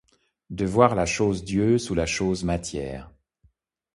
De 0.49 0.65
voir 0.65 0.95
la 0.95 1.05
chose-Dieu 1.05 1.77
sous 1.77 1.93
la 1.93 2.07
chose 2.07 2.43
Matière? 2.43 3.11